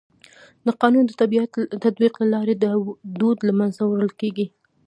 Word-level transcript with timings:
د 0.65 0.67
قانون 0.81 1.03
د 1.07 1.11
تطبیق 1.83 2.13
له 2.21 2.27
لارې 2.33 2.55
دا 2.63 2.71
دود 3.19 3.37
له 3.47 3.53
منځه 3.59 3.81
وړل 3.85 4.11
کيږي. 4.21 4.45